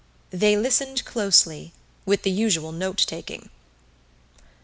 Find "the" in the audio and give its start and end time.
2.23-2.31